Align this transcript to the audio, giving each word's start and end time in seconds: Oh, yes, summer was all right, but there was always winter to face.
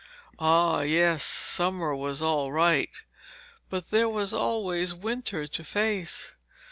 Oh, 0.39 0.79
yes, 0.81 1.21
summer 1.21 1.95
was 1.95 2.23
all 2.23 2.51
right, 2.51 2.89
but 3.69 3.91
there 3.91 4.09
was 4.09 4.33
always 4.33 4.95
winter 4.95 5.45
to 5.45 5.63
face. 5.63 6.33